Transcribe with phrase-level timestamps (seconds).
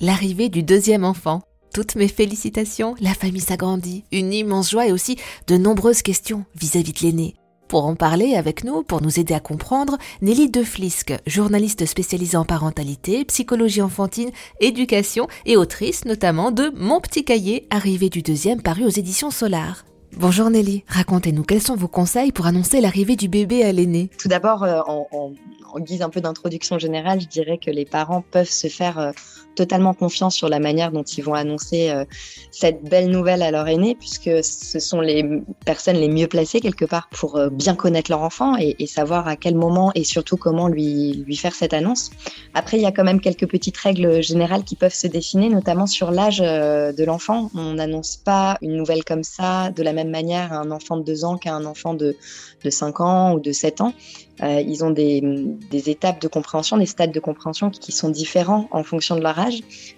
[0.00, 1.42] l'arrivée du deuxième enfant.
[1.74, 6.92] Toutes mes félicitations, la famille s'agrandit, une immense joie et aussi de nombreuses questions vis-à-vis
[6.92, 7.34] de l'aîné.
[7.68, 12.46] Pour en parler avec nous, pour nous aider à comprendre, Nelly Deflisque, journaliste spécialisée en
[12.46, 14.30] parentalité, psychologie enfantine,
[14.60, 19.84] éducation et autrice notamment de Mon petit cahier, arrivé du deuxième paru aux éditions Solar.
[20.16, 24.10] Bonjour Nelly, racontez-nous quels sont vos conseils pour annoncer l'arrivée du bébé à l'aîné?
[24.18, 25.34] Tout d'abord, euh, en,
[25.80, 29.12] guise un peu d'introduction générale, je dirais que les parents peuvent se faire euh,
[29.58, 32.04] totalement confiance sur la manière dont ils vont annoncer euh,
[32.52, 35.24] cette belle nouvelle à leur aîné, puisque ce sont les
[35.64, 39.36] personnes les mieux placées quelque part pour euh, bien connaître leur enfant et, savoir à
[39.36, 42.10] quel moment et surtout comment lui, faire cette annonce.
[42.54, 45.86] Après, il y a quand même quelques petites règles générales qui peuvent se dessiner, notamment
[45.86, 47.50] sur l'âge euh, de l'enfant.
[47.54, 51.02] On n'annonce pas une nouvelle comme ça de la même manière à un enfant de
[51.02, 52.16] 2 ans qu'à un enfant de,
[52.64, 53.92] de 5 ans ou de 7 ans.
[54.40, 55.20] Ils ont des,
[55.90, 59.47] étapes de compréhension, des stades de compréhension qui, sont différents en fonction de leur âge.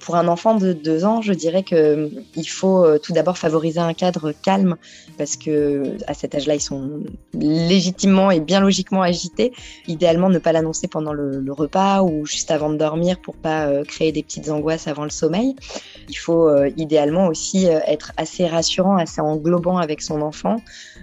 [0.00, 2.08] Pour un enfant de deux ans, je dirais que euh,
[2.46, 4.76] faut euh, tout d'abord favoriser un cadre calme
[5.16, 9.52] parce que à cet âge-là, ils sont légitimement et bien logiquement agités.
[9.88, 13.82] Idéalement, ne pas l'annoncer pendant le, le, repas ou juste avant de dormir pour pas
[13.84, 15.54] créer des petites angoisses avant le sommeil.
[16.08, 20.56] Il faut idéalement aussi être assez rassurant, assez englobant avec son enfant,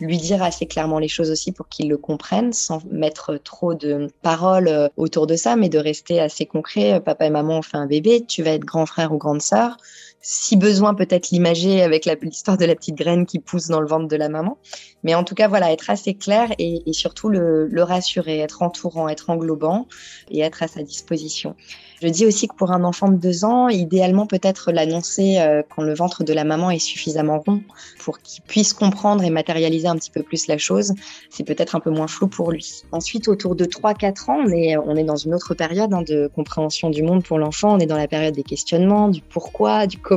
[0.00, 4.08] lui dire assez clairement les choses aussi pour qu'il le comprenne sans mettre trop de
[4.22, 6.94] paroles euh, autour de ça, mais de rester assez concret.
[6.94, 9.42] Euh, papa et maman ont fait un bébé, tu vas être grand frère ou grande
[9.42, 9.76] sœur.
[10.24, 14.06] Si besoin, peut-être l'imager avec l'histoire de la petite graine qui pousse dans le ventre
[14.06, 14.56] de la maman.
[15.02, 19.30] Mais en tout cas, voilà, être assez clair et, surtout le, rassurer, être entourant, être
[19.30, 19.88] englobant
[20.30, 21.56] et être à sa disposition.
[22.00, 25.82] Je dis aussi que pour un enfant de deux ans, idéalement peut-être l'annoncer euh, quand
[25.82, 27.62] le ventre de la maman est suffisamment rond
[28.00, 30.94] pour qu'il puisse comprendre et matérialiser un petit peu plus la chose.
[31.30, 32.82] C'est peut-être un peu moins flou pour lui.
[32.90, 36.28] Ensuite, autour de 3-4 ans, on est, on est dans une autre période hein, de
[36.32, 37.74] compréhension du monde pour l'enfant.
[37.74, 40.11] On est dans la période des questionnements, du pourquoi, du comment.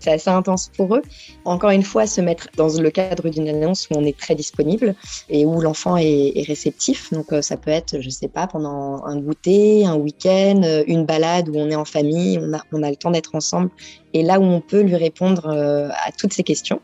[0.00, 1.02] C'est assez intense pour eux.
[1.44, 4.94] Encore une fois, se mettre dans le cadre d'une annonce où on est très disponible
[5.28, 7.12] et où l'enfant est, réceptif.
[7.12, 11.48] Donc euh, ça peut être, je sais pas, pendant un goûter, un week-end, une balade
[11.48, 12.40] où on est en famille,
[12.72, 13.70] on a, le temps d'être ensemble
[14.12, 16.80] et là où on peut lui répondre euh, à toutes ces questions.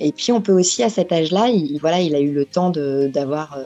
[0.00, 2.70] Et puis on peut aussi à cet âge-là, il, voilà, il a eu le temps
[2.70, 3.58] d'avoir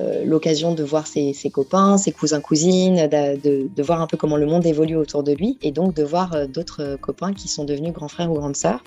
[0.00, 4.16] euh, euh, l'occasion de voir ses, copains, ses cousins, cousines, de, de, voir un peu
[4.16, 7.64] comment le monde évolue autour de lui et donc de voir d'autres copains qui sont
[7.64, 8.82] devenus grands frères ou grandes sœurs.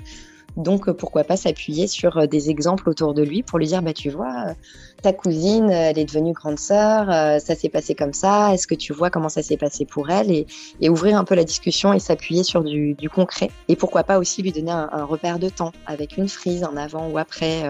[0.57, 3.81] Donc, euh, pourquoi pas s'appuyer sur euh, des exemples autour de lui pour lui dire,
[3.81, 4.53] bah, tu vois, euh,
[5.01, 7.07] ta cousine, elle est devenue grande sœur,
[7.39, 10.31] ça s'est passé comme ça, est-ce que tu vois comment ça s'est passé pour elle
[10.31, 10.47] et,
[10.89, 13.51] ouvrir un peu la discussion et s'appuyer sur du, concret.
[13.67, 16.75] Et pourquoi pas aussi lui donner un, un, repère de temps avec une frise en
[16.75, 17.63] avant ou après.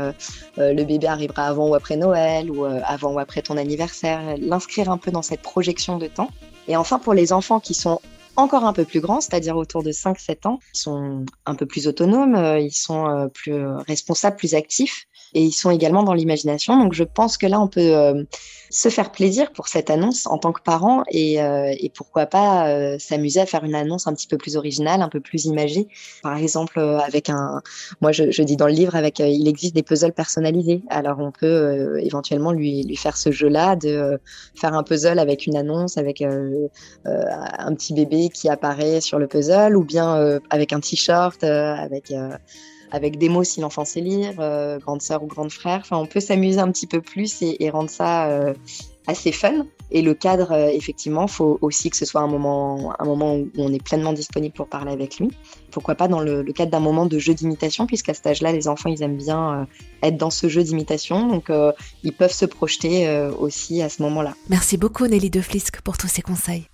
[0.58, 4.22] le bébé arrivera avant ou après Noël ou avant ou après ton anniversaire.
[4.40, 6.30] L'inscrire un peu dans cette projection de temps.
[6.68, 8.00] Et enfin, pour les enfants qui sont
[8.36, 10.60] encore un peu plus grands, c'est-à-dire autour de 5-7 ans.
[10.74, 15.42] Ils sont un peu plus autonomes, euh, ils sont euh, plus responsables, plus actifs et
[15.42, 16.78] ils sont également dans l'imagination.
[16.78, 18.24] Donc je pense que là, on peut euh,
[18.70, 22.98] se faire plaisir pour cette annonce en tant que parent et, euh, pourquoi pas euh,
[23.00, 25.88] s'amuser à faire une annonce un petit peu plus originale, un peu plus imagée.
[26.24, 27.62] Par exemple, avec un,
[28.02, 30.82] moi je, je, dis dans le livre, avec il existe des puzzles personnalisés.
[30.90, 34.20] Alors on peut éventuellement lui, lui faire ce jeu-là de
[34.56, 39.76] faire un puzzle avec une annonce, avec un petit bébé qui apparaît sur le puzzle
[39.76, 42.14] ou bien avec un t-shirt, avec
[42.96, 45.80] avec des mots si l'enfant sait lire, euh, grande sœur ou grande frère.
[45.82, 48.54] Enfin, on peut s'amuser un petit peu plus et, rendre ça euh,
[49.06, 49.66] assez fun.
[49.92, 53.50] Et le cadre, euh, effectivement, faut aussi que ce soit un moment, un moment où
[53.58, 55.30] on est pleinement disponible pour parler avec lui.
[55.72, 58.90] Pourquoi pas dans le, cadre d'un moment de jeu d'imitation, puisqu'à cet âge-là, les enfants,
[58.90, 59.68] ils aiment bien
[60.02, 61.28] être dans ce jeu d'imitation.
[61.28, 61.52] Donc,
[62.04, 64.34] ils peuvent se projeter aussi à ce moment-là.
[64.50, 66.66] Merci beaucoup, Nelly De Flisk, pour tous ces conseils.